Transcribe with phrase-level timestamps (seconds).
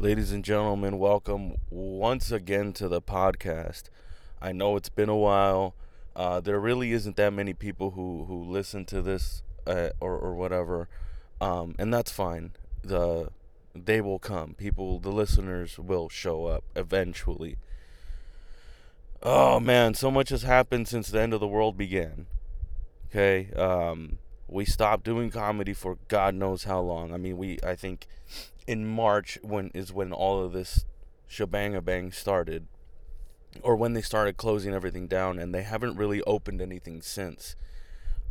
[0.00, 3.84] Ladies and gentlemen, welcome once again to the podcast.
[4.42, 5.76] I know it's been a while.
[6.16, 10.34] Uh, there really isn't that many people who, who listen to this uh, or, or
[10.34, 10.88] whatever,
[11.40, 12.50] um, and that's fine.
[12.82, 13.30] The
[13.72, 14.54] they will come.
[14.54, 17.56] People, the listeners will show up eventually.
[19.22, 22.26] Oh man, so much has happened since the end of the world began.
[23.10, 24.18] Okay, um,
[24.48, 27.12] we stopped doing comedy for God knows how long.
[27.12, 28.06] I mean, we I think
[28.66, 30.84] in March when is when all of this
[31.26, 32.66] shebang bang started,
[33.62, 37.56] or when they started closing everything down, and they haven't really opened anything since.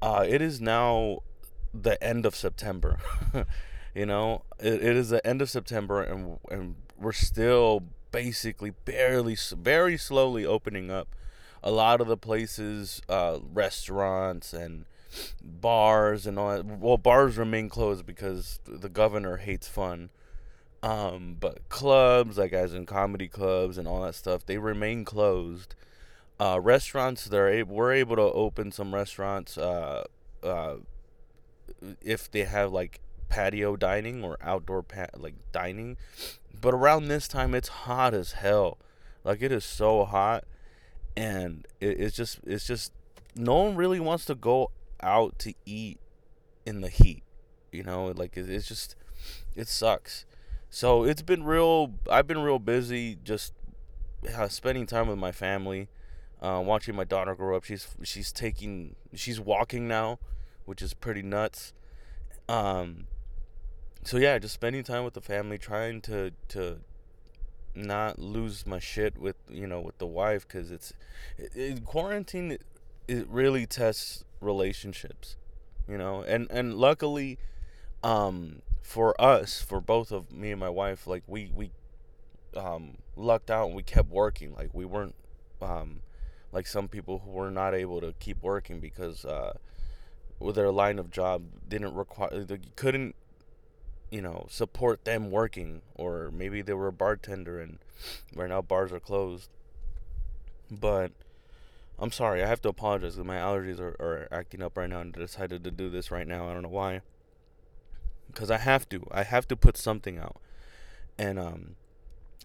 [0.02, 1.19] Uh, it is now
[1.73, 2.97] the end of September.
[3.95, 9.35] you know, it, it is the end of September, and and we're still basically barely,
[9.57, 11.16] very slowly opening up.
[11.63, 14.85] A lot of the places, uh, restaurants and
[15.41, 16.66] bars and all that.
[16.66, 20.09] Well, bars remain closed because the governor hates fun.
[20.81, 25.75] Um, but clubs, like as in comedy clubs and all that stuff, they remain closed.
[26.39, 30.03] Uh, restaurants, they're able, we're able to open some restaurants uh,
[30.44, 30.75] uh,
[32.02, 35.95] if they have like patio dining or outdoor pat like dining.
[36.59, 38.77] But around this time, it's hot as hell.
[39.23, 40.44] Like it is so hot,
[41.16, 42.92] and it, it's just it's just
[43.36, 44.72] no one really wants to go
[45.03, 45.99] out to eat
[46.65, 47.23] in the heat.
[47.71, 48.95] You know, like it, it's just
[49.55, 50.25] it sucks.
[50.69, 51.93] So it's been real.
[52.09, 53.53] I've been real busy, just
[54.35, 55.89] uh, spending time with my family,
[56.41, 57.63] uh, watching my daughter grow up.
[57.63, 60.19] She's she's taking she's walking now,
[60.65, 61.73] which is pretty nuts.
[62.49, 63.07] Um,
[64.03, 66.79] so yeah, just spending time with the family, trying to to
[67.75, 70.93] not lose my shit with you know with the wife because it's
[71.37, 72.51] it, it, quarantine.
[72.51, 72.63] It,
[73.05, 75.36] it really tests relationships,
[75.88, 77.38] you know, and and luckily,
[78.03, 81.72] um, for us, for both of me and my wife, like we we
[82.55, 84.53] um, lucked out and we kept working.
[84.53, 85.16] Like we weren't
[85.61, 86.02] um,
[86.52, 89.54] like some people who were not able to keep working because uh,
[90.39, 93.15] with their line of job didn't require they couldn't
[94.11, 95.81] you know support them working.
[95.95, 97.80] Or maybe they were a bartender and
[98.36, 99.49] right now bars are closed.
[100.70, 101.11] But
[102.03, 104.99] i'm sorry i have to apologize because my allergies are, are acting up right now
[104.99, 107.02] and I decided to do this right now i don't know why
[108.33, 109.05] because I have to.
[109.11, 110.37] I have to put something out,
[111.17, 111.75] and um,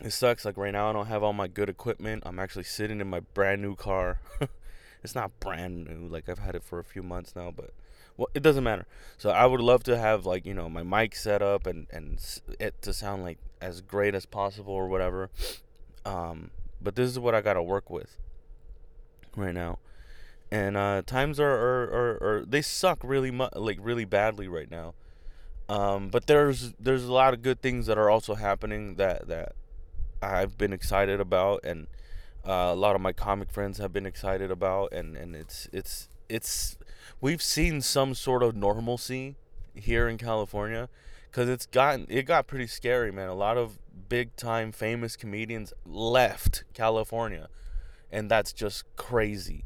[0.01, 0.45] it sucks.
[0.45, 2.23] Like right now, I don't have all my good equipment.
[2.27, 4.21] I'm actually sitting in my brand new car.
[5.03, 6.07] it's not brand new.
[6.07, 7.71] Like I've had it for a few months now, but
[8.17, 8.87] well, it doesn't matter.
[9.17, 12.21] So I would love to have like you know my mic set up and and
[12.61, 15.31] it to sound like as great as possible or whatever.
[16.05, 18.19] Um, but this is what I gotta work with
[19.37, 19.79] right now,
[20.51, 24.71] and uh, times are are, are, are they suck really much like really badly right
[24.71, 24.95] now.
[25.69, 29.53] Um, but there's there's a lot of good things that are also happening that that
[30.23, 31.87] I've been excited about, and
[32.47, 36.09] uh, a lot of my comic friends have been excited about, and and it's it's
[36.29, 36.79] it's
[37.21, 39.37] we've seen some sort of normalcy
[39.75, 40.89] here in California
[41.31, 43.29] because it's gotten it got pretty scary, man.
[43.29, 43.79] A lot of
[44.09, 47.49] big time famous comedians left California,
[48.11, 49.65] and that's just crazy.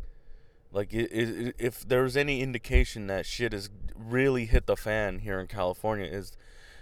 [0.73, 5.39] Like, it, it, if there's any indication that shit has really hit the fan here
[5.39, 6.33] in California, is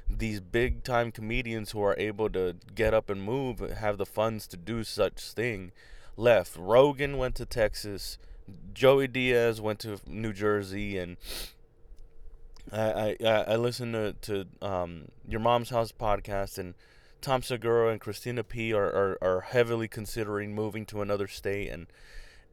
[0.08, 4.46] these big time comedians who are able to get up and move, have the funds
[4.48, 5.72] to do such thing,
[6.16, 6.56] left.
[6.56, 8.18] Rogan went to Texas.
[8.72, 11.16] Joey Diaz went to New Jersey, and
[12.72, 16.74] I I, I listened to to um, your mom's house podcast, and
[17.20, 21.86] Tom Segura and Christina P are, are, are heavily considering moving to another state, and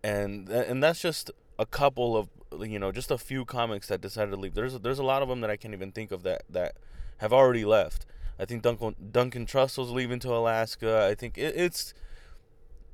[0.04, 2.30] and and that's just a couple of
[2.62, 4.54] you know just a few comics that decided to leave.
[4.54, 6.76] There's there's a lot of them that I can't even think of that that
[7.18, 8.06] have already left.
[8.40, 11.08] I think Duncan Duncan Trussell's leaving to Alaska.
[11.10, 11.94] I think it, it's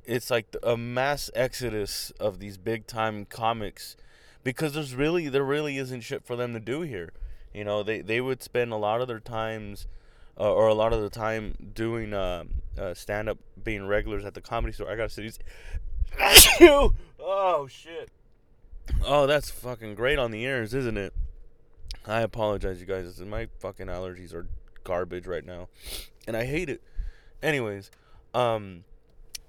[0.04, 3.96] it's like a mass exodus of these big time comics
[4.42, 7.12] because there's really there really isn't shit for them to do here.
[7.52, 9.86] You know, they they would spend a lot of their times
[10.38, 12.44] uh, or a lot of the time doing uh,
[12.78, 14.90] uh, stand up, being regulars at the comedy store.
[14.90, 15.38] I gotta say, these
[16.60, 18.10] oh shit.
[19.04, 21.14] Oh, that's fucking great on the ears, isn't it?
[22.06, 23.18] I apologize, you guys.
[23.20, 24.46] My fucking allergies are
[24.82, 25.68] garbage right now,
[26.26, 26.82] and I hate it.
[27.42, 27.90] Anyways,
[28.34, 28.84] um,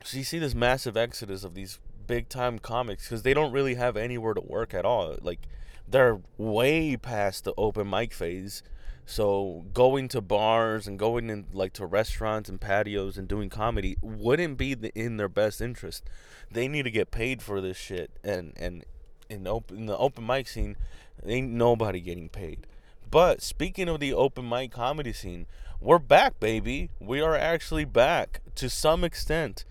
[0.04, 3.76] so you see this massive exodus of these big time comics because they don't really
[3.76, 5.16] have anywhere to work at all.
[5.22, 5.40] Like
[5.88, 8.64] they're way past the open mic phase.
[9.06, 13.98] So going to bars and going in like to restaurants and patios and doing comedy
[14.02, 16.10] wouldn't be the, in their best interest.
[16.52, 18.84] They need to get paid for this shit, and and
[19.30, 20.75] in open in the open mic scene,
[21.24, 22.66] ain't nobody getting paid.
[23.10, 25.46] But speaking of the open mic comedy scene,
[25.80, 26.90] we're back, baby.
[27.00, 29.66] We are actually back to some extent.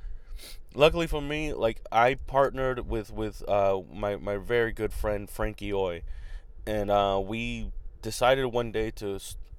[0.74, 5.72] Luckily for me, like I partnered with with uh, my my very good friend Frankie
[5.72, 6.02] Oy,
[6.66, 7.72] and uh, we
[8.04, 9.18] decided one day to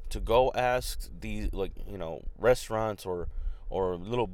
[0.10, 3.28] to go ask these like you know restaurants or
[3.70, 4.30] or little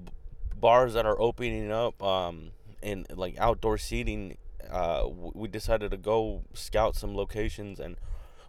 [0.60, 2.52] bars that are opening up um,
[2.84, 4.38] in like outdoor seating.
[4.70, 7.96] Uh, we decided to go scout some locations, and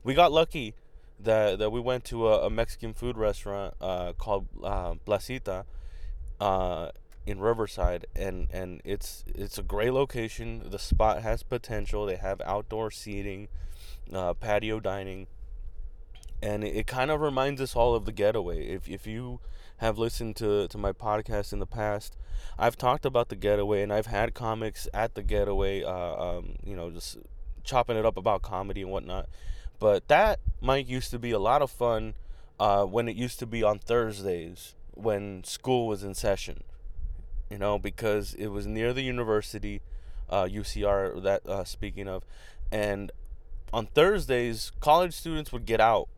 [0.05, 0.75] we got lucky
[1.19, 5.65] that that we went to a, a Mexican food restaurant uh, called uh, Placita
[6.41, 6.91] uh,
[7.25, 10.65] in Riverside, and and it's it's a great location.
[10.69, 12.05] The spot has potential.
[12.05, 13.49] They have outdoor seating,
[14.12, 15.29] uh, patio dining,
[16.43, 18.67] and it, kind of reminds us all of the Getaway.
[18.67, 19.41] If if you
[19.79, 22.17] have listened to to my podcast in the past,
[22.59, 25.85] I've talked about the Getaway, and I've had comics at the Getaway.
[25.85, 27.19] Uh, um, you know, just
[27.62, 29.29] chopping it up about comedy and whatnot.
[29.79, 32.15] But that mic used to be a lot of fun
[32.59, 36.65] uh, when it used to be on Thursdays when school was in session.
[37.50, 39.83] You know, because it was near the university,
[40.29, 41.23] uh, UCR.
[41.23, 42.25] That uh, speaking of,
[42.73, 43.12] and
[43.73, 46.09] on Thursdays, college students would get out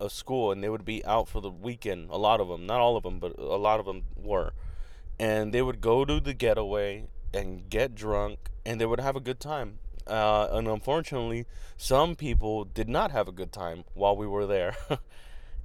[0.00, 2.10] of school and they would be out for the weekend.
[2.10, 4.52] A lot of them, not all of them, but a lot of them were,
[5.18, 9.20] and they would go to the getaway and get drunk, and they would have a
[9.20, 9.78] good time.
[10.06, 11.46] Uh, and unfortunately,
[11.76, 14.76] some people did not have a good time while we were there.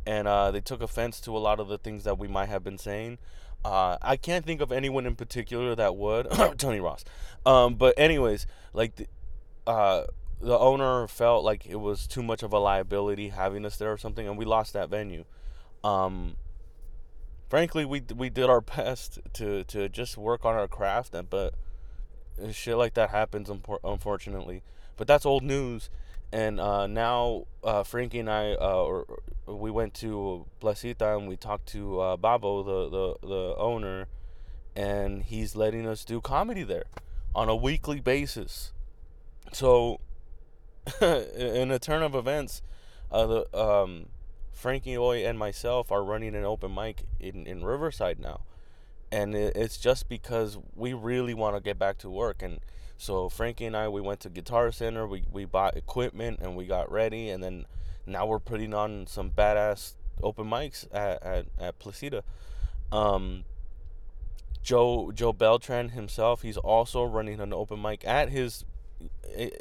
[0.05, 2.63] and uh, they took offense to a lot of the things that we might have
[2.63, 3.17] been saying.
[3.63, 6.27] Uh, I can't think of anyone in particular that would.
[6.57, 7.03] Tony Ross.
[7.45, 9.07] Um, but, anyways, like, the,
[9.67, 10.03] uh,
[10.41, 13.97] the owner felt like it was too much of a liability having us there or
[13.97, 15.25] something, and we lost that venue.
[15.83, 16.35] Um,
[17.49, 21.53] frankly, we we did our best to, to just work on our craft, but
[22.51, 23.49] shit like that happens
[23.83, 24.63] unfortunately
[24.97, 25.89] but that's old news
[26.31, 31.35] and uh, now uh, Frankie and I uh, or, we went to Placita and we
[31.35, 34.07] talked to uh, Babo the, the the owner
[34.75, 36.85] and he's letting us do comedy there
[37.33, 38.73] on a weekly basis
[39.51, 39.99] so
[41.01, 42.61] in a turn of events
[43.11, 44.05] uh, the um,
[44.51, 48.41] Frankie Oy and myself are running an open mic in, in Riverside now.
[49.11, 52.43] And it's just because we really want to get back to work.
[52.43, 52.59] And
[52.95, 56.65] so frankie and i we went to guitar center we, we bought equipment and we
[56.65, 57.29] got ready.
[57.29, 57.65] And then
[58.05, 62.21] now we're putting on some badass open mics at, at, at placida.
[62.91, 63.45] Um,
[64.61, 68.65] joe joe beltran himself he's also running an open mic at his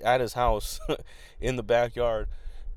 [0.02, 0.80] at his house
[1.40, 2.28] in the backyard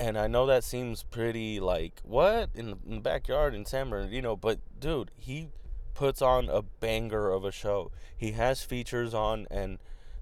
[0.02, 3.92] and I know that seems pretty like what in the, in the backyard in San
[3.92, 5.50] Bernardino, but dude, he
[5.94, 7.92] puts on a banger of a show.
[8.18, 9.78] He has features on, and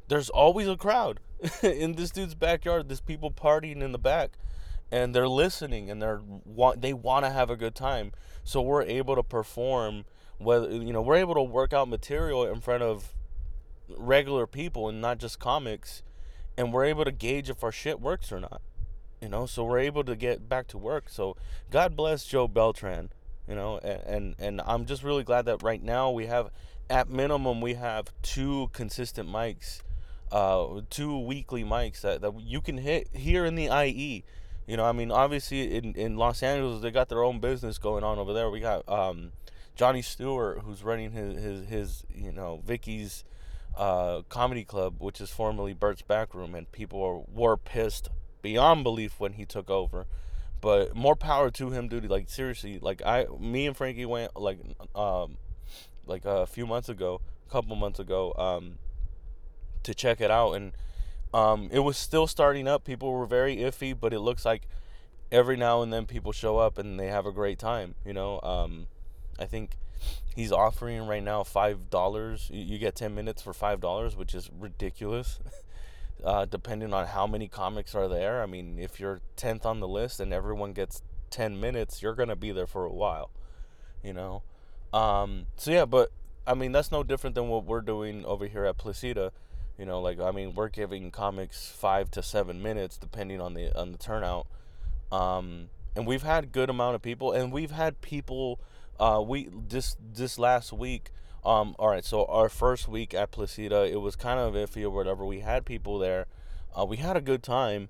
[0.10, 1.22] there's always a crowd
[1.64, 2.90] in this dude's backyard.
[2.90, 4.32] There's people partying in the back,
[4.92, 8.12] and they're listening, and they're want they want to have a good time.
[8.44, 10.04] So we're able to perform.
[10.40, 13.14] Whether you know, we're able to work out material in front of
[13.88, 16.04] regular people and not just comics,
[16.58, 18.62] and we're able to gauge if our shit works or not.
[19.22, 21.10] You know, so we're able to get back to work.
[21.10, 21.36] So
[21.70, 23.10] God bless Joe Beltran
[23.50, 26.52] you know and, and and i'm just really glad that right now we have
[26.90, 29.82] at minimum we have two consistent mics
[30.32, 34.24] uh two weekly mics that, that you can hit here in the ie
[34.68, 38.04] you know i mean obviously in in los angeles they got their own business going
[38.04, 39.32] on over there we got um
[39.76, 43.24] johnny stewart who's running his his, his you know vicky's
[43.80, 48.10] uh, comedy club, which is formerly Bert's Backroom, and people were, were pissed
[48.42, 50.06] beyond belief when he took over.
[50.60, 52.10] But more power to him, dude.
[52.10, 54.60] Like seriously, like I, me and Frankie went like,
[54.94, 55.38] um,
[56.06, 58.80] like a few months ago, a couple months ago, um,
[59.84, 60.74] to check it out, and
[61.34, 62.84] um, it was still starting up.
[62.84, 64.64] People were very iffy, but it looks like
[65.32, 67.96] every now and then people show up and they have a great time.
[68.06, 68.88] You know, um,
[69.40, 69.78] I think
[70.36, 72.50] he's offering right now five dollars.
[72.52, 75.40] You, get ten minutes for five dollars, which is ridiculous.
[76.24, 78.42] uh, depending on how many comics are there.
[78.42, 82.36] I mean, if you're 10th on the list and everyone gets 10 minutes, you're to
[82.36, 83.32] be there for a while,
[84.04, 84.44] you know?
[84.92, 86.12] Um, so, yeah, but
[86.46, 89.32] I mean, that's no different than what we're doing over here at Placida.
[89.78, 93.78] You know, like, I mean, we're giving comics five to seven minutes depending on the,
[93.78, 94.48] on the turnout.
[95.12, 98.60] Um, and we've had good amount of people and we've had people,
[99.00, 101.12] uh, we, this, this last week,
[101.46, 104.90] um, all right, so our first week at Placida, it was kind of iffy or
[104.90, 105.26] whatever.
[105.26, 106.26] We had people there.
[106.78, 107.90] Uh, we had a good time,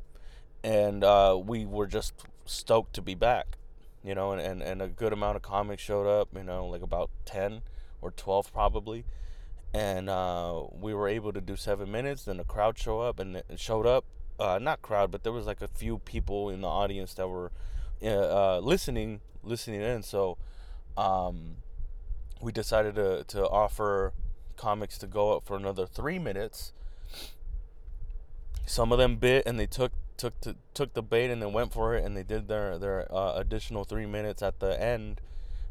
[0.64, 2.14] and uh, we were just
[2.46, 3.58] stoked to be back,
[4.04, 6.82] you know, and, and, and a good amount of comics showed up, you know, like
[6.82, 7.62] about 10
[8.02, 9.06] or 12 probably.
[9.74, 12.26] And uh, we were able to do seven minutes.
[12.26, 14.06] Then the crowd showed up and showed up.
[14.40, 17.52] Uh, not crowd, but there was like a few people in the audience that were
[18.02, 20.02] uh, listening listening in.
[20.02, 20.38] So
[21.00, 21.56] um,
[22.42, 24.14] we decided to to offer
[24.58, 26.74] comics to go up for another three minutes.
[28.66, 31.72] Some of them bit and they took took to, took the bait and then went
[31.72, 35.22] for it and they did their their uh, additional three minutes at the end,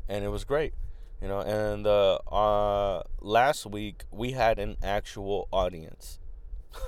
[0.09, 0.73] and it was great,
[1.21, 1.41] you know.
[1.41, 6.19] And uh, uh, last week we had an actual audience,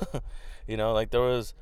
[0.66, 1.52] you know, like there was,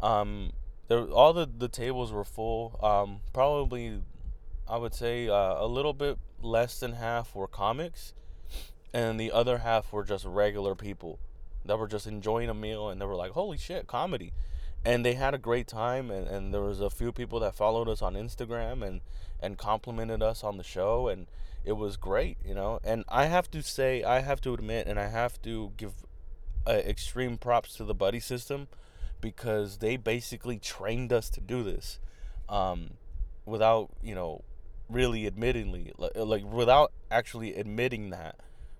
[0.00, 0.52] um,
[0.86, 2.78] there all the the tables were full.
[2.80, 4.02] Um, probably,
[4.68, 8.12] I would say uh, a little bit less than half were comics,
[8.92, 11.18] and the other half were just regular people
[11.64, 14.32] that were just enjoying a meal and they were like, "Holy shit, comedy!"
[14.84, 17.88] And they had a great time, and, and there was a few people that followed
[17.88, 19.00] us on Instagram and
[19.40, 21.26] and complimented us on the show, and
[21.64, 22.80] it was great, you know.
[22.84, 25.92] And I have to say, I have to admit, and I have to give
[26.66, 28.68] uh, extreme props to the buddy system
[29.20, 31.98] because they basically trained us to do this
[32.48, 32.90] um,
[33.44, 34.42] without, you know,
[34.88, 38.36] really admittingly, like, like without actually admitting that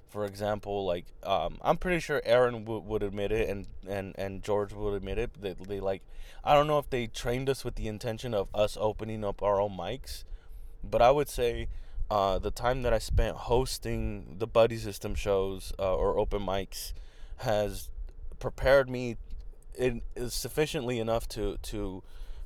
[0.08, 4.42] for example, like um, I'm pretty sure Aaron w- would admit it, and, and, and
[4.42, 5.30] George would admit it.
[5.40, 6.02] They, they like,
[6.42, 9.60] I don't know if they trained us with the intention of us opening up our
[9.60, 10.24] own mics,
[10.82, 11.68] but I would say
[12.10, 16.94] uh, the time that I spent hosting the buddy system shows uh, or open mics
[17.38, 17.90] has
[18.40, 19.16] prepared me
[19.74, 22.02] in, sufficiently enough to to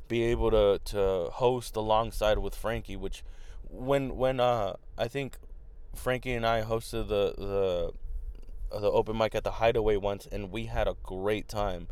[0.09, 3.23] be able to to host alongside with Frankie, which
[3.73, 5.39] when when uh I think
[5.95, 7.93] Frankie and I hosted the the
[8.79, 11.89] the open mic at the Hideaway once, and we had a great time,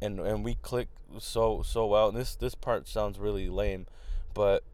[0.00, 2.08] and and we clicked so so well.
[2.08, 3.86] And this this part sounds really lame,
[4.32, 4.64] but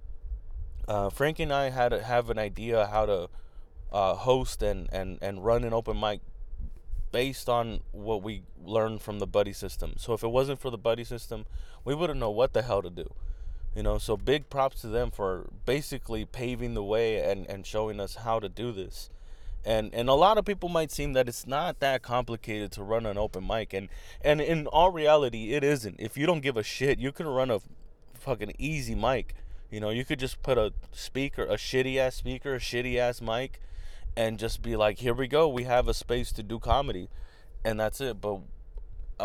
[0.88, 3.28] uh, Frankie and I had have an idea how to
[3.92, 6.20] uh, host and and and run an open mic
[7.12, 9.94] based on what we learned from the buddy system.
[9.96, 11.44] So if it wasn't for the buddy system,
[11.84, 13.12] we wouldn't know what the hell to do.
[13.74, 18.00] You know, so big props to them for basically paving the way and, and showing
[18.00, 19.10] us how to do this.
[19.64, 23.04] And and a lot of people might seem that it's not that complicated to run
[23.04, 23.90] an open mic and
[24.22, 25.96] and in all reality it isn't.
[25.98, 27.60] If you don't give a shit, you can run a
[28.14, 29.34] fucking easy mic.
[29.70, 33.20] You know, you could just put a speaker, a shitty ass speaker, a shitty ass
[33.20, 33.60] mic
[34.16, 35.48] and just be like, "Here we go.
[35.48, 37.08] We have a space to do comedy."
[37.64, 38.20] And that's it.
[38.20, 38.40] But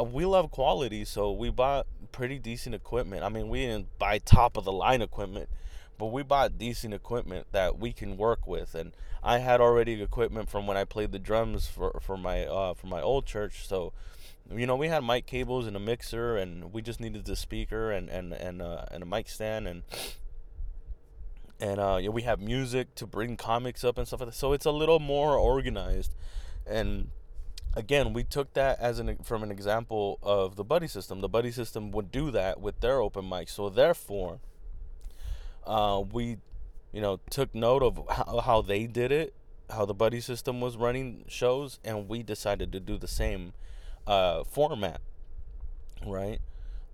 [0.04, 3.24] we love quality, so we bought pretty decent equipment.
[3.24, 5.50] I mean, we didn't buy top of the line equipment,
[5.98, 8.76] but we bought decent equipment that we can work with.
[8.76, 12.74] And I had already equipment from when I played the drums for for my uh,
[12.74, 13.94] for my old church, so
[14.52, 17.92] you know we had mic cables and a mixer, and we just needed the speaker
[17.92, 19.84] and and and uh, and a mic stand and.
[21.58, 24.36] And uh, know, we have music to bring comics up and stuff like that.
[24.36, 26.14] So it's a little more organized,
[26.68, 27.12] and
[27.76, 31.22] again, we took that as an from an example of the buddy system.
[31.22, 33.50] The buddy system would do that with their open mic.
[33.50, 34.40] So therefore,
[35.66, 36.38] uh, we,
[36.92, 39.34] you know, took note of how, how they did it,
[39.70, 43.54] how the buddy system was running shows, and we decided to do the same
[44.08, 45.02] uh, format,
[46.06, 46.40] right?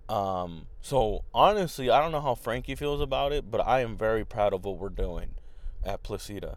[0.08, 4.24] Um, so honestly, I don't know how Frankie feels about it, but I am very
[4.24, 5.34] proud of what we're doing
[5.84, 6.56] at Placida.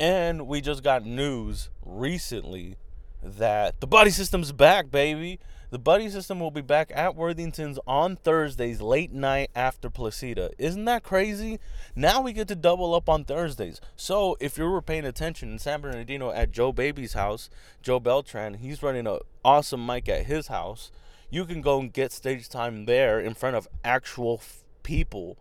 [0.00, 2.76] And we just got news recently
[3.22, 5.38] that the buddy system's back, baby.
[5.70, 10.50] The buddy system will be back at Worthington's on Thursdays, late night after Placida.
[10.56, 11.58] Isn't that crazy?
[11.94, 13.78] Now we get to double up on Thursdays.
[13.94, 17.50] So if you were paying attention in San Bernardino at Joe Baby's house,
[17.82, 20.90] Joe Beltran, he's running an awesome mic at his house.
[21.28, 25.36] You can go and get stage time there in front of actual f- people,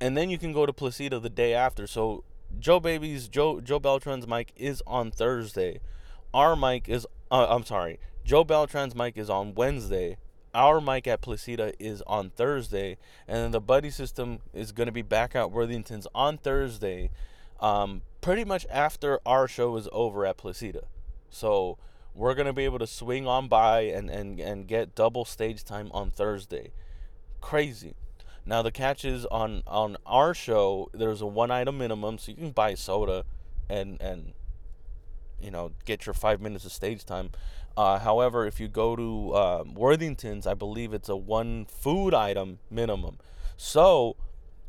[0.00, 1.86] and then you can go to Placida the day after.
[1.86, 2.24] So
[2.58, 5.78] Joe Baby's Joe Joe Beltran's mic is on Thursday
[6.34, 10.18] our mic is uh, I'm sorry, Joe Beltran's mic is on Wednesday.
[10.54, 14.92] Our mic at Placida is on Thursday, and then the buddy system is going to
[14.92, 17.10] be back at Worthington's on Thursday,
[17.58, 20.82] um, pretty much after our show is over at Placida.
[21.30, 21.78] So
[22.14, 25.64] we're going to be able to swing on by and, and, and get double stage
[25.64, 26.72] time on Thursday.
[27.40, 27.94] Crazy.
[28.44, 30.90] Now the catch is on on our show.
[30.92, 33.24] There's a one item minimum, so you can buy soda,
[33.70, 34.32] and and
[35.42, 37.30] you know get your five minutes of stage time.
[37.76, 42.58] Uh, however, if you go to uh, Worthington's, I believe it's a one food item
[42.70, 43.18] minimum.
[43.56, 44.16] So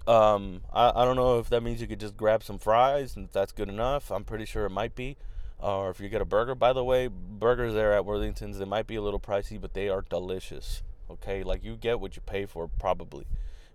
[0.08, 3.30] um, I, I don't know if that means you could just grab some fries and
[3.32, 4.12] that's good enough.
[4.12, 5.18] I'm pretty sure it might be.
[5.60, 8.86] Or if you get a burger, by the way, burgers there at Worthington's they might
[8.86, 10.84] be a little pricey, but they are delicious.
[11.10, 13.26] Okay, like you get what you pay for probably.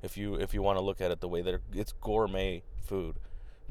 [0.03, 3.17] If you if you want to look at it the way that it's gourmet food,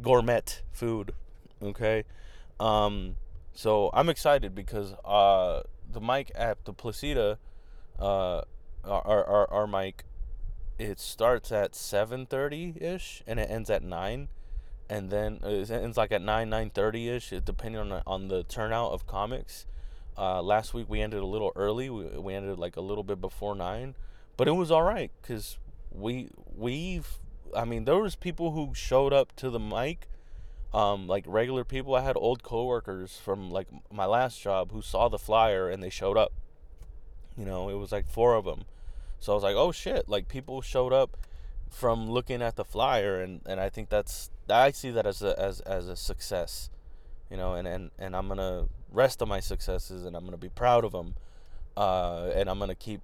[0.01, 0.41] gourmet
[0.71, 1.13] food.
[1.61, 2.03] Okay,
[2.59, 3.15] um,
[3.53, 7.37] so I'm excited because uh, the mic at the Placida,
[7.99, 8.41] uh,
[8.83, 10.03] our, our, our mic,
[10.77, 14.27] it starts at 7:30 ish and it ends at 9
[14.89, 18.43] and then uh, it ends like at 9 9:30 ish depending on the, on the
[18.43, 19.65] turnout of comics.
[20.17, 23.19] Uh, last week we ended a little early we, we ended like a little bit
[23.19, 23.95] before 9
[24.35, 25.57] but it was all right cuz
[25.91, 27.19] we we've
[27.55, 30.07] I mean there was people who showed up to the mic
[30.73, 35.07] um, like regular people I had old coworkers from like my last job who saw
[35.07, 36.33] the flyer and they showed up
[37.37, 38.65] you know it was like four of them
[39.19, 41.17] so I was like, oh shit, like people showed up
[41.69, 45.37] from looking at the flyer and, and I think that's I see that as a
[45.39, 46.69] as, as a success.
[47.29, 50.49] You know, and, and, and I'm gonna rest on my successes and I'm gonna be
[50.49, 51.15] proud of them.
[51.75, 53.01] Uh, and I'm gonna keep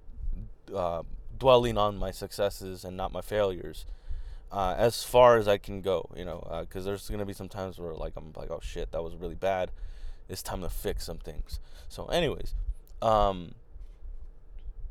[0.74, 1.02] uh,
[1.38, 3.84] dwelling on my successes and not my failures.
[4.54, 7.48] Uh, as far as I can go, you know, because uh, there's gonna be some
[7.48, 9.72] times where like I'm like, oh shit, that was really bad.
[10.28, 11.58] It's time to fix some things.
[11.88, 12.54] So, anyways,
[13.02, 13.56] um,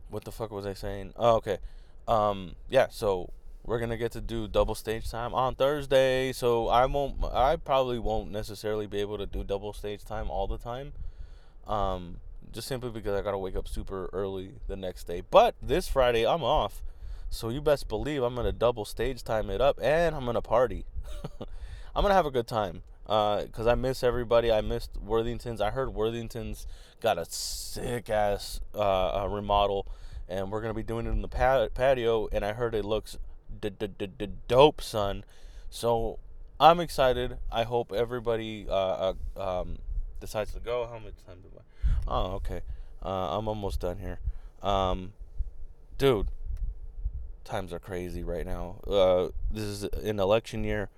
[0.10, 1.14] what the fuck was I saying?
[1.16, 1.60] Oh, okay.
[2.10, 3.32] Um, yeah, so
[3.64, 6.34] we're gonna get to do double stage time on Thursday.
[6.34, 7.24] So I won't.
[7.24, 10.92] I probably won't necessarily be able to do double stage time all the time.
[11.68, 12.18] Um,
[12.52, 15.24] just simply because I gotta wake up super early the next day.
[15.32, 16.84] But this Friday I'm off,
[17.34, 20.86] so you best believe I'm gonna double stage time it up, and I'm gonna party.
[21.96, 22.84] I'm gonna have a good time.
[23.08, 24.52] Uh, cause I miss everybody.
[24.52, 25.60] I missed Worthington's.
[25.60, 26.68] I heard Worthington's
[27.02, 29.88] got a sick ass uh, uh remodel
[30.30, 31.28] and we're gonna be doing it in the
[31.74, 32.28] patio.
[32.32, 33.18] And I heard it looks
[34.48, 35.26] dope, son.
[35.70, 36.20] So
[36.60, 37.38] I'm excited.
[37.52, 39.80] I hope everybody uh, uh, um,
[40.20, 40.88] decides to go.
[40.88, 41.62] How much time do I?
[42.08, 42.62] Oh, okay.
[43.04, 44.20] Uh, I'm almost done here.
[44.62, 45.14] Um,
[45.98, 46.28] dude,
[47.44, 48.80] times are crazy right now.
[48.88, 50.90] Uh, this is an election year,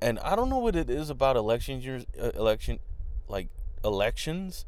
[0.00, 2.78] and I don't know what it is about election years, uh, election,
[3.28, 3.48] like
[3.84, 4.64] elections,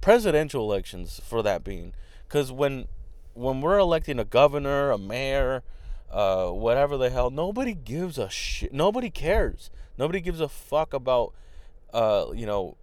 [0.00, 1.92] presidential elections for that being,
[2.26, 2.86] because when
[3.34, 5.62] when we're electing a governor, a mayor,
[6.10, 8.72] uh, whatever the hell, nobody gives a shit.
[8.72, 9.70] Nobody cares.
[9.96, 11.34] Nobody gives a fuck about,
[11.92, 12.76] uh, you know,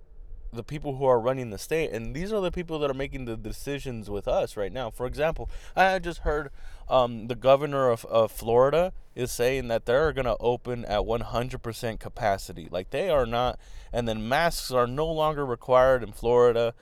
[0.55, 3.25] the people who are running the state, and these are the people that are making
[3.25, 4.89] the decisions with us right now.
[4.89, 6.49] For example, I just heard
[6.89, 11.99] um, the governor of, of Florida is saying that they're going to open at 100%
[11.99, 12.67] capacity.
[12.71, 13.59] Like they are not,
[13.93, 16.73] and then masks are no longer required in Florida,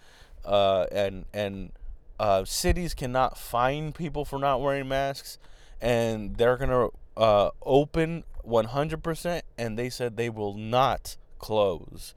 [0.45, 1.71] uh, and and
[2.19, 5.37] uh, cities cannot fine people for not wearing masks,
[5.81, 12.13] and they're gonna uh, open 100%, and they said they will not close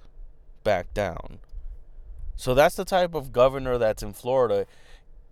[0.67, 1.39] back down.
[2.35, 4.67] So that's the type of governor that's in Florida,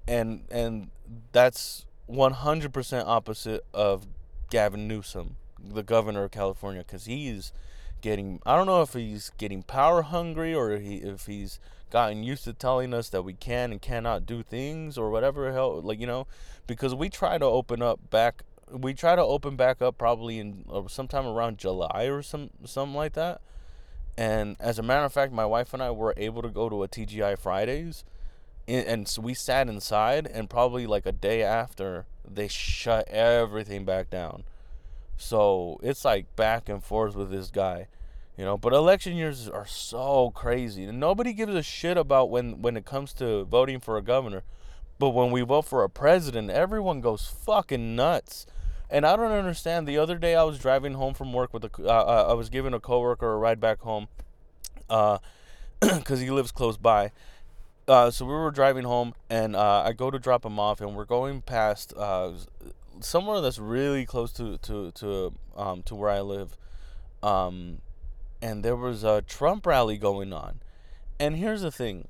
[0.07, 0.91] and and
[1.33, 4.07] that's 100% opposite of
[4.49, 7.53] Gavin Newsom, the governor of California, because he's
[8.01, 11.59] getting I don't know if he's getting power hungry or he if he's
[11.91, 15.81] gotten used to telling us that we can and cannot do things or whatever hell
[15.81, 16.27] like you know
[16.67, 20.67] because we try to open up back we try to open back up probably in
[20.71, 23.41] uh, sometime around July or some something like that
[24.17, 26.83] and as a matter of fact my wife and I were able to go to
[26.83, 28.05] a TGI Fridays
[28.67, 34.09] and, so we sat inside and probably like a day after they shut everything back
[34.09, 34.45] down
[35.17, 37.89] so it's like back and forth with this guy,
[38.37, 38.57] you know.
[38.57, 42.85] But election years are so crazy, and nobody gives a shit about when when it
[42.85, 44.43] comes to voting for a governor.
[44.99, 48.47] But when we vote for a president, everyone goes fucking nuts.
[48.95, 49.89] And I don't understand.
[49.89, 52.49] The other day, I was driving home from work with a, uh, uh I was
[52.49, 54.07] giving a coworker a ride back home,
[54.89, 55.19] uh,
[55.81, 57.11] because he lives close by.
[57.89, 60.95] Uh, so we were driving home, and uh, I go to drop him off, and
[60.95, 62.35] we're going past uh,
[63.01, 66.57] somewhere that's really close to to to um to where I live,
[67.21, 67.79] um,
[68.41, 70.61] and there was a Trump rally going on,
[71.19, 72.07] and here's the thing,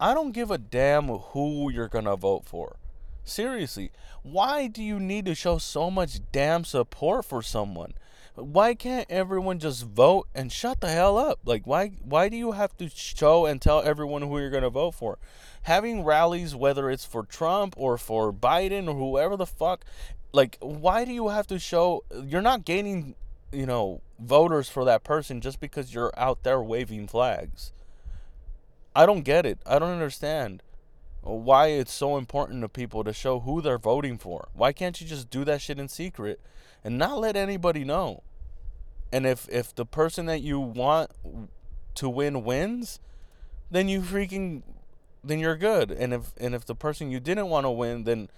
[0.00, 2.74] I don't give a damn who you're gonna vote for.
[3.24, 3.90] Seriously,
[4.22, 7.94] why do you need to show so much damn support for someone?
[8.36, 11.38] Why can't everyone just vote and shut the hell up?
[11.44, 14.70] Like why why do you have to show and tell everyone who you're going to
[14.70, 15.18] vote for?
[15.62, 19.84] Having rallies whether it's for Trump or for Biden or whoever the fuck
[20.34, 23.14] like why do you have to show you're not gaining
[23.52, 27.72] you know voters for that person just because you're out there waving flags
[28.96, 30.62] i don't get it i don't understand
[31.24, 35.06] why it's so important to people to show who they're voting for why can't you
[35.06, 36.40] just do that shit in secret
[36.82, 38.22] and not let anybody know
[39.10, 41.10] and if if the person that you want
[41.94, 43.00] to win wins
[43.70, 44.62] then you freaking
[45.22, 48.28] then you're good and if and if the person you didn't want to win then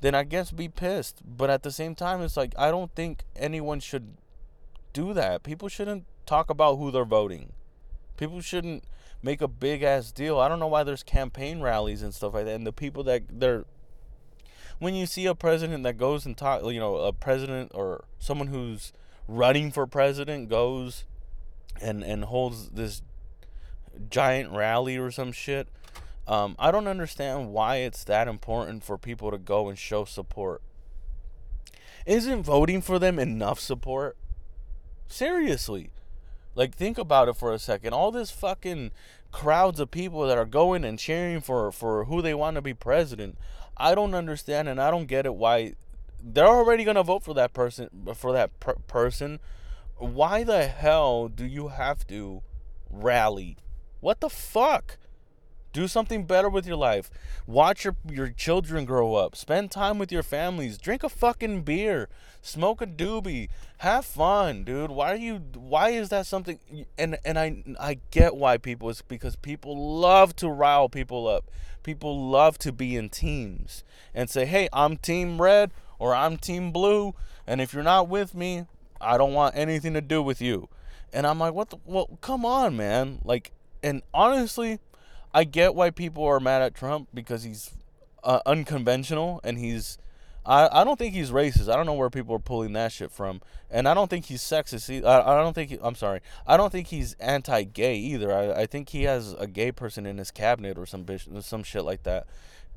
[0.00, 1.20] then I guess be pissed.
[1.24, 4.16] But at the same time, it's like I don't think anyone should
[4.92, 5.42] do that.
[5.42, 7.52] People shouldn't talk about who they're voting.
[8.16, 8.84] People shouldn't
[9.22, 10.38] make a big ass deal.
[10.38, 12.54] I don't know why there's campaign rallies and stuff like that.
[12.54, 13.64] And the people that they're
[14.78, 18.48] when you see a president that goes and talk, you know, a president or someone
[18.48, 18.92] who's
[19.28, 21.04] running for president goes
[21.80, 23.02] and and holds this
[24.08, 25.68] giant rally or some shit.
[26.26, 30.62] Um, I don't understand why it's that important for people to go and show support.
[32.06, 34.16] Isn't voting for them enough support?
[35.08, 35.90] Seriously.
[36.54, 37.92] Like think about it for a second.
[37.92, 38.90] All this fucking
[39.32, 42.74] crowds of people that are going and cheering for for who they want to be
[42.74, 43.38] president.
[43.76, 45.74] I don't understand and I don't get it why
[46.22, 49.40] they're already to vote for that person for that per- person.
[49.96, 52.42] Why the hell do you have to
[52.90, 53.56] rally?
[54.00, 54.98] What the fuck?
[55.72, 57.10] Do something better with your life.
[57.46, 59.36] Watch your your children grow up.
[59.36, 60.78] Spend time with your families.
[60.78, 62.08] Drink a fucking beer.
[62.42, 63.48] Smoke a doobie.
[63.78, 64.90] Have fun, dude.
[64.90, 66.58] Why are you why is that something
[66.98, 71.48] and and I I get why people is because people love to rile people up.
[71.84, 76.72] People love to be in teams and say, "Hey, I'm team red or I'm team
[76.72, 77.14] blue,
[77.46, 78.66] and if you're not with me,
[79.00, 80.68] I don't want anything to do with you."
[81.12, 83.52] And I'm like, "What the well, come on, man." Like
[83.82, 84.78] and honestly,
[85.32, 87.70] I get why people are mad at Trump because he's
[88.24, 89.98] uh, unconventional and he's.
[90.44, 91.70] I, I don't think he's racist.
[91.70, 94.40] I don't know where people are pulling that shit from, and I don't think he's
[94.40, 95.04] sexist.
[95.04, 96.20] I, I don't think he, I'm sorry.
[96.46, 98.32] I don't think he's anti-gay either.
[98.32, 101.62] I, I think he has a gay person in his cabinet or some bitch, some
[101.62, 102.26] shit like that,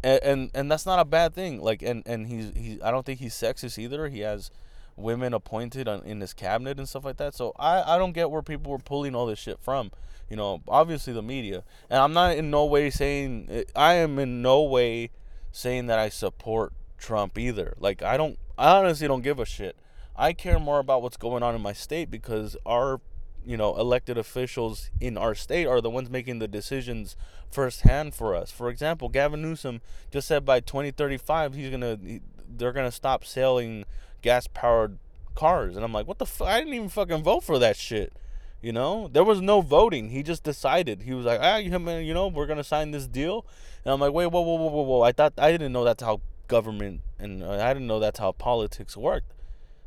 [0.04, 1.62] and, and and that's not a bad thing.
[1.62, 2.82] Like and and he's he.
[2.82, 4.10] I don't think he's sexist either.
[4.10, 4.52] He has
[4.96, 7.34] women appointed on, in his cabinet and stuff like that.
[7.34, 9.92] So I I don't get where people were pulling all this shit from
[10.30, 11.64] you know obviously the media.
[11.92, 15.12] And i'm not in no way saying i am in no way
[15.52, 17.76] saying that i support trump either.
[17.80, 19.76] Like i don't i honestly don't give a shit.
[20.16, 23.00] I care more about what's going on in my state because our
[23.46, 27.16] you know elected officials in our state are the ones making the decisions
[27.52, 28.50] firsthand for us.
[28.50, 32.00] For example gavin newsom just said by 2035 he's gonna
[32.58, 33.86] they're gonna stop selling
[34.24, 34.98] gas powered
[35.36, 38.14] cars and i'm like what the fuck i didn't even fucking vote for that shit
[38.64, 40.10] you know, there was no voting.
[40.10, 41.02] He just decided.
[41.02, 41.70] He was like, ah, you
[42.14, 43.46] know, we're gonna sign this deal.
[43.84, 45.02] And I'm like, wait, whoa, whoa, whoa, whoa, whoa.
[45.02, 48.32] I thought I didn't know that's how government and uh, I didn't know that's how
[48.32, 49.34] politics worked.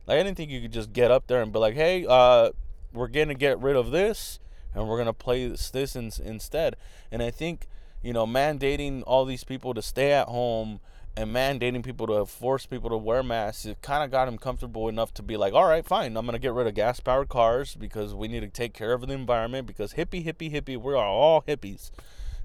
[0.06, 2.50] Like I didn't think you could just get up there and be like, hey, uh,
[2.92, 4.40] we're gonna get rid of this
[4.74, 6.76] and we're gonna play this, this in, instead.
[7.10, 7.68] And I think
[8.02, 10.80] you know, mandating all these people to stay at home
[11.16, 14.88] and mandating people to force people to wear masks, it kind of got him comfortable
[14.88, 17.28] enough to be like, all right, fine, I'm going to get rid of gas powered
[17.28, 20.92] cars because we need to take care of the environment because hippie, hippie, hippie, we
[20.92, 21.90] are all hippies.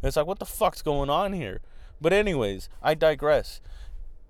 [0.02, 1.60] And it's like, what the fuck's going on here?
[2.00, 3.60] But, anyways, I digress.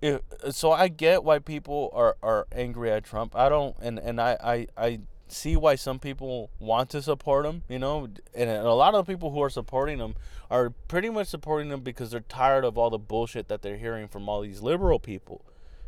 [0.02, 3.36] If, so I get why people are, are angry at Trump.
[3.36, 5.00] I don't, and, and I, I, I
[5.32, 9.12] see why some people want to support him, you know, and a lot of the
[9.12, 10.14] people who are supporting him
[10.50, 14.08] are pretty much supporting him because they're tired of all the bullshit that they're hearing
[14.08, 15.44] from all these liberal people,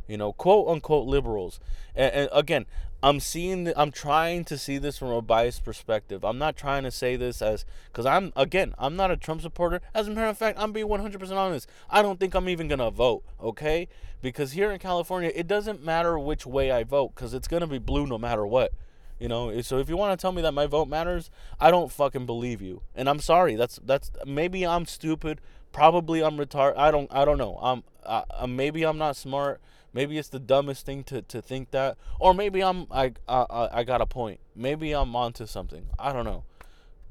[0.09, 1.61] you know, quote unquote liberals.
[1.95, 2.67] And, and again,
[3.03, 6.25] I'm seeing, the, I'm trying to see this from a biased perspective.
[6.25, 9.83] I'm not trying to say this as, because I'm, again, I'm not a Trump supporter.
[9.93, 11.69] As a matter of fact, I'm being 100% honest.
[11.91, 13.89] I don't think I'm even going to vote, okay?
[14.23, 17.67] Because here in California, it doesn't matter which way I vote because it's going to
[17.67, 18.73] be blue no matter what.
[19.19, 21.91] You know, so if you want to tell me that my vote matters, I don't
[21.91, 22.83] fucking believe you.
[22.95, 23.55] And I'm sorry.
[23.55, 25.41] That's that's maybe I'm stupid.
[25.73, 26.77] Probably I'm retarded.
[26.77, 27.59] I don't I don't know.
[27.63, 29.61] I'm maybe I'm not smart.
[29.93, 33.85] Maybe it's the dumbest thing to, to think that, or maybe I'm I, I I
[33.85, 34.41] got a point.
[34.55, 35.87] Maybe I'm onto something.
[35.99, 36.43] I don't know.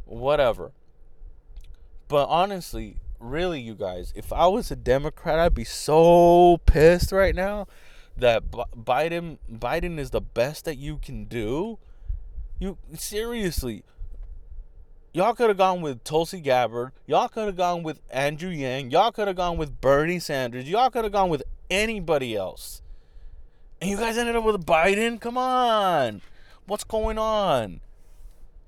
[0.05, 0.73] Whatever.
[2.09, 7.33] But honestly, really, you guys, if I was a Democrat, I'd be so pissed right
[7.33, 7.67] now
[8.17, 11.79] that Biden Biden is the best that you can do
[12.63, 13.83] you seriously,
[15.11, 16.93] y'all could have gone with Tulsi Gabbard.
[17.05, 18.91] Y'all could have gone with Andrew Yang.
[18.91, 20.69] Y'all could have gone with Bernie Sanders.
[20.69, 22.81] Y'all could have gone with anybody else.
[23.81, 25.19] And you guys ended up with Biden?
[25.19, 26.21] Come on.
[26.65, 27.81] What's going on?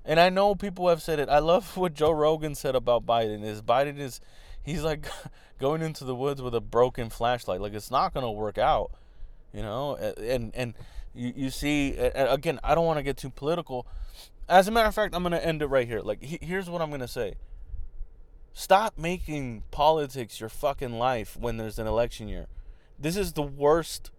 [0.04, 1.30] And I know people have said it.
[1.30, 4.20] I love what Joe Rogan said about Biden is Biden is
[4.62, 5.06] he's like
[5.58, 7.62] going into the woods with a broken flashlight.
[7.62, 8.90] Like it's not going to work out.
[9.54, 9.96] You know?
[9.96, 10.74] And and
[11.16, 13.86] you, you see, again, I don't want to get too political.
[14.48, 16.00] As a matter of fact, I'm going to end it right here.
[16.00, 17.34] Like, he, here's what I'm going to say
[18.58, 22.46] Stop making politics your fucking life when there's an election year.
[22.98, 24.10] This is the worst.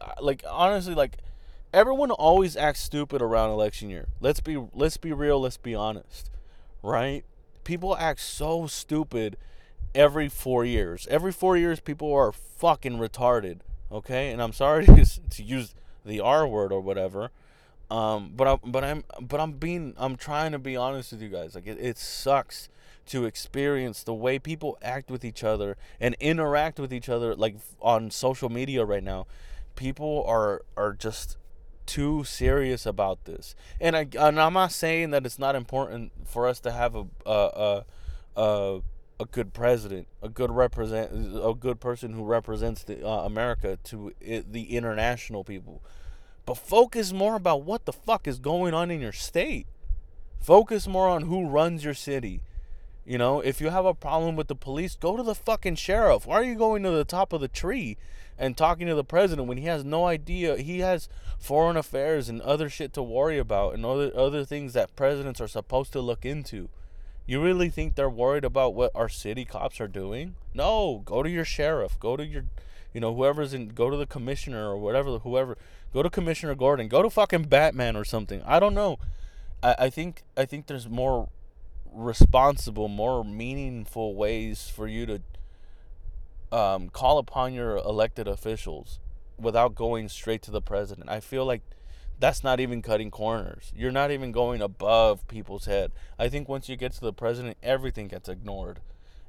[0.00, 1.16] Uh, like, honestly, like,
[1.72, 4.06] everyone always acts stupid around election year.
[4.20, 6.30] Let's be let's be real, let's be honest.
[6.84, 7.24] Right?
[7.64, 9.36] People act so stupid
[9.92, 11.08] every 4 years.
[11.10, 13.58] Every 4 years people are fucking retarded,
[13.90, 14.30] okay?
[14.30, 14.86] And I'm sorry
[15.30, 17.30] to use the R word or whatever.
[17.90, 21.28] Um, but I, but I'm but I'm being I'm trying to be honest with you
[21.28, 21.54] guys.
[21.54, 22.68] Like it, it sucks
[23.06, 27.56] to experience the way people act with each other and interact with each other like
[27.80, 29.26] on social media right now.
[29.76, 31.36] People are are just
[31.86, 33.54] too serious about this.
[33.80, 37.06] And I and I'm not saying that it's not important for us to have a
[37.26, 37.84] a
[38.36, 38.80] a, a,
[39.20, 44.12] a good president, a good represent a good person who represents the uh, America to
[44.20, 45.82] it, the international people.
[46.46, 49.66] But focus more about what the fuck is going on in your state.
[50.40, 52.42] Focus more on who runs your city.
[53.06, 56.26] You know, if you have a problem with the police, go to the fucking sheriff.
[56.26, 57.96] Why are you going to the top of the tree
[58.38, 60.56] and talking to the president when he has no idea?
[60.56, 64.96] He has foreign affairs and other shit to worry about and other other things that
[64.96, 66.68] presidents are supposed to look into.
[67.26, 70.36] You really think they're worried about what our city cops are doing?
[70.52, 71.98] No, go to your sheriff.
[71.98, 72.44] Go to your
[72.92, 75.56] you know, whoever's in go to the commissioner or whatever whoever
[75.94, 76.88] Go to Commissioner Gordon.
[76.88, 78.42] Go to fucking Batman or something.
[78.44, 78.98] I don't know.
[79.62, 81.28] I, I think I think there's more
[81.92, 85.22] responsible, more meaningful ways for you to
[86.50, 88.98] um, call upon your elected officials
[89.38, 91.08] without going straight to the president.
[91.08, 91.62] I feel like
[92.24, 93.70] that's not even cutting corners.
[93.76, 95.92] You're not even going above people's head.
[96.18, 98.80] I think once you get to the president, everything gets ignored.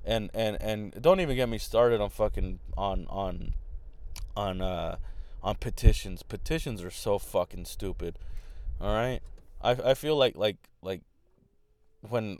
[0.05, 3.53] And and and don't even get me started on fucking on on
[4.38, 4.95] on uh
[5.43, 6.23] on petitions.
[6.23, 8.17] Petitions are so fucking stupid.
[8.79, 9.19] All right?
[9.62, 11.01] I I feel like like like
[11.99, 12.39] when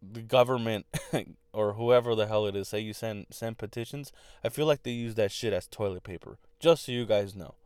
[0.00, 0.86] the government
[1.52, 4.12] or whoever the hell it is say you send send petitions,
[4.44, 6.38] I feel like they use that shit as toilet paper.
[6.60, 7.56] Just so you guys know.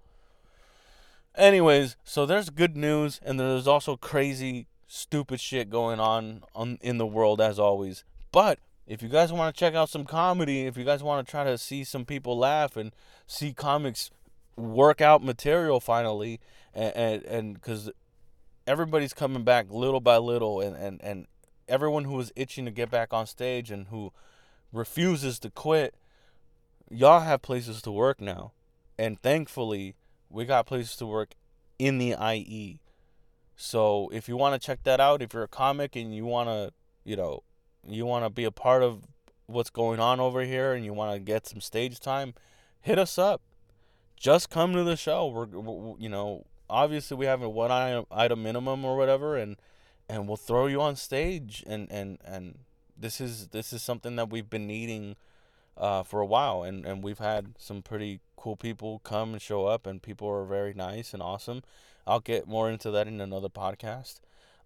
[1.37, 6.99] Anyways, so there's good news and there's also crazy stupid shit going on on in
[6.99, 8.05] the world as always.
[8.33, 11.31] But if you guys want to check out some comedy, if you guys want to
[11.31, 12.93] try to see some people laugh and
[13.27, 14.11] see comics
[14.57, 16.41] work out material finally,
[16.75, 17.91] and and because
[18.67, 21.27] everybody's coming back little by little, and and and
[21.69, 24.13] everyone who is itching to get back on stage and who
[24.73, 25.95] refuses to quit,
[26.91, 28.51] y'all have places to work now,
[28.99, 29.95] and thankfully
[30.31, 31.35] we got places to work
[31.79, 32.81] in the IE.
[33.57, 36.49] So if you want to check that out, if you're a comic and you want
[36.49, 36.73] to,
[37.05, 37.43] you know,
[37.87, 39.05] you want to be a part of
[39.47, 42.35] what's going on over here and you want to get some stage time,
[42.81, 43.43] hit us up
[44.21, 45.27] just come to the show.
[45.27, 49.57] We're, we're you know, obviously we have a one item minimum or whatever, and
[50.09, 52.59] and we'll throw you on stage, and and and
[52.97, 55.17] this is this is something that we've been needing
[55.81, 59.67] uh, for a while, and and we've had some pretty cool people come and show
[59.67, 61.63] up, and people are very nice and awesome.
[62.07, 64.21] I'll get more into that in another podcast.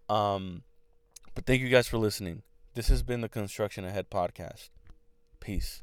[0.08, 0.62] Um,
[1.34, 2.42] but thank you guys for listening.
[2.74, 4.70] This has been the Construction Ahead podcast.
[5.40, 5.82] Peace.